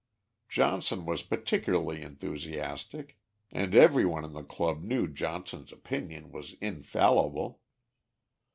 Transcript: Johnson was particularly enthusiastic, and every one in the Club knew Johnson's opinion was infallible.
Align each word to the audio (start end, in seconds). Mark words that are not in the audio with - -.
Johnson 0.49 1.05
was 1.05 1.21
particularly 1.21 2.01
enthusiastic, 2.01 3.19
and 3.51 3.75
every 3.75 4.03
one 4.03 4.25
in 4.25 4.33
the 4.33 4.41
Club 4.41 4.81
knew 4.81 5.07
Johnson's 5.07 5.71
opinion 5.71 6.31
was 6.31 6.53
infallible. 6.59 7.59